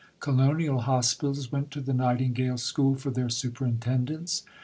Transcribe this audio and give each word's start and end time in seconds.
Colonial 0.19 0.79
hospitals 0.79 1.51
went 1.51 1.69
to 1.69 1.79
the 1.79 1.93
Nightingale 1.93 2.57
School 2.57 2.95
for 2.95 3.11
their 3.11 3.29
superintendents. 3.29 4.41